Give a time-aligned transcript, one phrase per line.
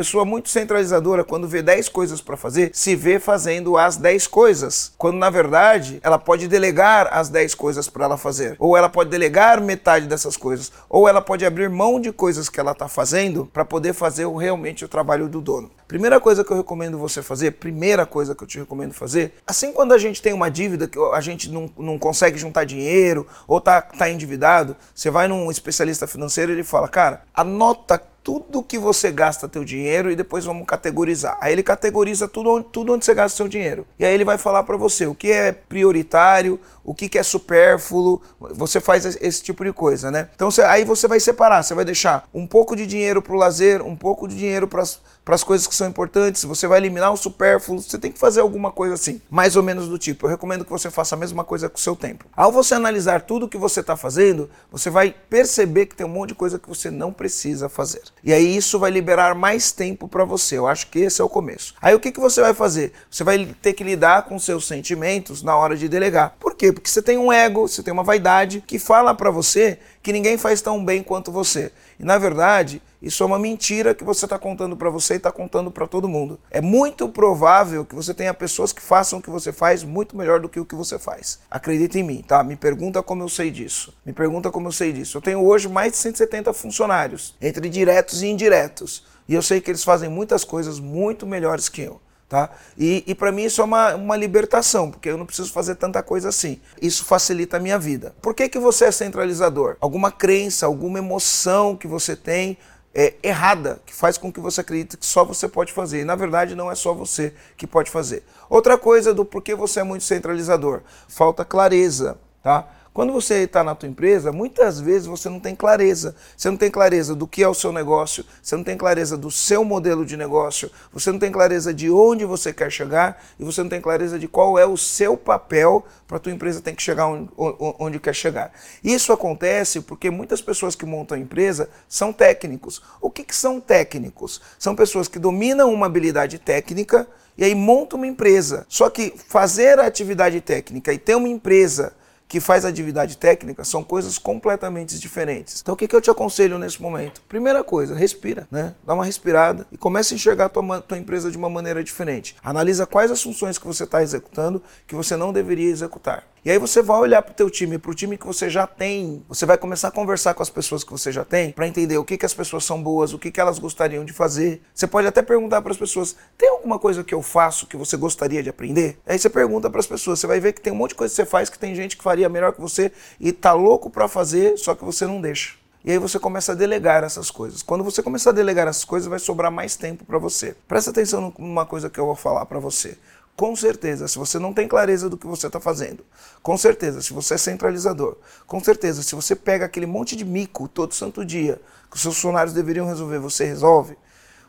[0.00, 4.94] Pessoa muito centralizadora, quando vê 10 coisas para fazer, se vê fazendo as 10 coisas.
[4.96, 8.56] Quando na verdade ela pode delegar as 10 coisas para ela fazer.
[8.58, 10.72] Ou ela pode delegar metade dessas coisas.
[10.88, 14.86] Ou ela pode abrir mão de coisas que ela está fazendo para poder fazer realmente
[14.86, 15.70] o trabalho do dono.
[15.86, 19.72] Primeira coisa que eu recomendo você fazer, primeira coisa que eu te recomendo fazer, assim
[19.72, 23.60] quando a gente tem uma dívida que a gente não, não consegue juntar dinheiro ou
[23.60, 28.78] tá, tá endividado, você vai num especialista financeiro e ele fala, cara, anota tudo que
[28.78, 31.38] você gasta teu dinheiro e depois vamos categorizar.
[31.40, 33.86] Aí ele categoriza tudo, tudo onde você gasta seu dinheiro.
[33.98, 37.22] E aí ele vai falar para você o que é prioritário, o que, que é
[37.22, 40.28] supérfluo, você faz esse tipo de coisa, né?
[40.34, 43.36] Então você, aí você vai separar, você vai deixar um pouco de dinheiro para o
[43.36, 47.16] lazer, um pouco de dinheiro para as coisas que são importantes, você vai eliminar o
[47.16, 50.26] supérfluo, você tem que fazer alguma coisa assim, mais ou menos do tipo.
[50.26, 52.24] Eu recomendo que você faça a mesma coisa com o seu tempo.
[52.36, 56.30] Ao você analisar tudo que você está fazendo, você vai perceber que tem um monte
[56.30, 58.02] de coisa que você não precisa fazer.
[58.22, 60.58] E aí isso vai liberar mais tempo para você.
[60.58, 61.74] Eu acho que esse é o começo.
[61.80, 62.92] Aí o que, que você vai fazer?
[63.10, 66.36] Você vai ter que lidar com seus sentimentos na hora de delegar.
[66.38, 66.72] Por quê?
[66.72, 70.36] Porque você tem um ego, você tem uma vaidade que fala para você que ninguém
[70.36, 71.72] faz tão bem quanto você.
[71.98, 75.32] E na verdade, isso é uma mentira que você está contando para você e está
[75.32, 76.38] contando para todo mundo.
[76.50, 80.38] É muito provável que você tenha pessoas que façam o que você faz muito melhor
[80.38, 81.40] do que o que você faz.
[81.50, 82.44] Acredita em mim, tá?
[82.44, 83.94] Me pergunta como eu sei disso.
[84.04, 85.16] Me pergunta como eu sei disso.
[85.16, 89.04] Eu tenho hoje mais de 170 funcionários, entre diretos e indiretos.
[89.26, 92.00] E eu sei que eles fazem muitas coisas muito melhores que eu.
[92.28, 92.50] Tá?
[92.78, 96.00] E, e para mim isso é uma, uma libertação, porque eu não preciso fazer tanta
[96.00, 96.60] coisa assim.
[96.80, 98.14] Isso facilita a minha vida.
[98.22, 99.76] Por que, que você é centralizador?
[99.80, 102.56] Alguma crença, alguma emoção que você tem
[102.94, 106.00] é, errada, que faz com que você acredite que só você pode fazer.
[106.00, 108.24] E na verdade não é só você que pode fazer.
[108.48, 112.18] Outra coisa do porquê você é muito centralizador, falta clareza.
[112.42, 112.66] Tá?
[112.92, 116.16] Quando você está na tua empresa, muitas vezes você não tem clareza.
[116.36, 119.30] Você não tem clareza do que é o seu negócio, você não tem clareza do
[119.30, 123.62] seu modelo de negócio, você não tem clareza de onde você quer chegar e você
[123.62, 126.82] não tem clareza de qual é o seu papel para a tua empresa ter que
[126.82, 127.30] chegar onde,
[127.78, 128.52] onde quer chegar.
[128.82, 132.82] Isso acontece porque muitas pessoas que montam a empresa são técnicos.
[133.00, 134.40] O que, que são técnicos?
[134.58, 137.06] São pessoas que dominam uma habilidade técnica
[137.38, 138.66] e aí montam uma empresa.
[138.68, 141.92] Só que fazer a atividade técnica e ter uma empresa
[142.30, 145.60] que faz atividade técnica são coisas completamente diferentes.
[145.60, 147.20] Então o que, que eu te aconselho nesse momento?
[147.22, 148.72] Primeira coisa, respira, né?
[148.86, 152.36] Dá uma respirada e comece a enxergar a tua, tua empresa de uma maneira diferente.
[152.40, 156.22] Analisa quais as funções que você está executando que você não deveria executar.
[156.42, 158.66] E aí você vai olhar para o teu time, para o time que você já
[158.66, 159.22] tem.
[159.28, 162.04] Você vai começar a conversar com as pessoas que você já tem para entender o
[162.04, 164.62] que, que as pessoas são boas, o que, que elas gostariam de fazer.
[164.74, 167.94] Você pode até perguntar para as pessoas: tem alguma coisa que eu faço que você
[167.94, 168.98] gostaria de aprender?
[169.06, 171.12] Aí você pergunta para as pessoas, você vai ver que tem um monte de coisa
[171.12, 172.90] que você faz que tem gente que faria melhor que você
[173.20, 175.60] e tá louco para fazer, só que você não deixa.
[175.82, 177.62] E aí você começa a delegar essas coisas.
[177.62, 180.54] Quando você começar a delegar essas coisas, vai sobrar mais tempo para você.
[180.68, 182.98] Presta atenção numa coisa que eu vou falar para você.
[183.36, 186.04] Com certeza, se você não tem clareza do que você está fazendo,
[186.42, 190.68] com certeza, se você é centralizador, com certeza, se você pega aquele monte de mico
[190.68, 193.96] todo santo dia que os seus funcionários deveriam resolver, você resolve,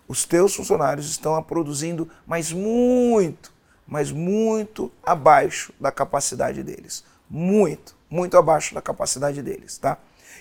[0.07, 3.53] os teus funcionários estão produzindo, mas muito,
[3.87, 7.03] mas muito abaixo da capacidade deles.
[7.29, 9.97] Muito, muito abaixo da capacidade deles, tá?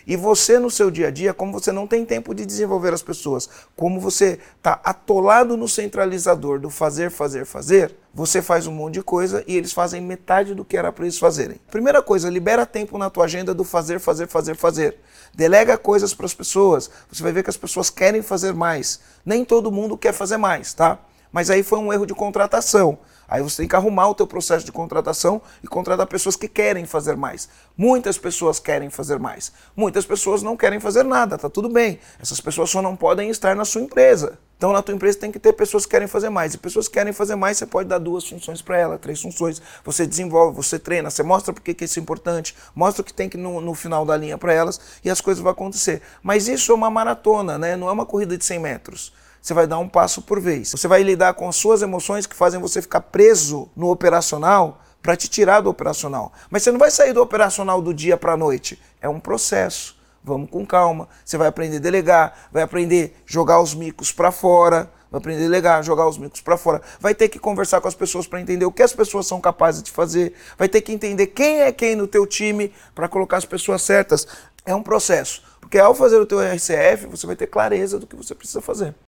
[0.07, 3.03] E você no seu dia a dia, como você não tem tempo de desenvolver as
[3.03, 8.95] pessoas, como você está atolado no centralizador do fazer, fazer, fazer, você faz um monte
[8.95, 11.61] de coisa e eles fazem metade do que era para eles fazerem.
[11.71, 14.99] Primeira coisa, libera tempo na tua agenda do fazer, fazer, fazer, fazer.
[15.35, 16.91] Delega coisas para as pessoas.
[17.11, 19.01] Você vai ver que as pessoas querem fazer mais.
[19.25, 20.99] Nem todo mundo quer fazer mais, tá?
[21.33, 22.99] Mas aí foi um erro de contratação.
[23.31, 26.85] Aí você tem que arrumar o teu processo de contratação e contratar pessoas que querem
[26.85, 27.49] fazer mais.
[27.77, 29.53] Muitas pessoas querem fazer mais.
[29.77, 32.01] Muitas pessoas não querem fazer nada, tá tudo bem.
[32.21, 34.37] Essas pessoas só não podem estar na sua empresa.
[34.57, 36.55] Então, na tua empresa tem que ter pessoas que querem fazer mais.
[36.55, 39.63] E pessoas que querem fazer mais, você pode dar duas funções para ela, três funções.
[39.85, 43.29] Você desenvolve, você treina, você mostra por que isso é importante, mostra o que tem
[43.29, 46.03] que no, no final da linha para elas e as coisas vão acontecer.
[46.21, 47.77] Mas isso é uma maratona, né?
[47.77, 50.71] não é uma corrida de 100 metros você vai dar um passo por vez.
[50.71, 55.17] Você vai lidar com as suas emoções que fazem você ficar preso no operacional para
[55.17, 56.33] te tirar do operacional.
[56.51, 58.81] Mas você não vai sair do operacional do dia para a noite.
[59.01, 59.99] É um processo.
[60.23, 61.09] Vamos com calma.
[61.25, 65.41] Você vai aprender a delegar, vai aprender a jogar os micos para fora, vai aprender
[65.41, 66.83] a delegar, jogar os micos para fora.
[67.01, 69.83] Vai ter que conversar com as pessoas para entender o que as pessoas são capazes
[69.83, 70.35] de fazer.
[70.59, 74.27] Vai ter que entender quem é quem no teu time para colocar as pessoas certas.
[74.67, 75.43] É um processo.
[75.59, 78.95] Porque ao fazer o teu RCF, você vai ter clareza do que você precisa fazer.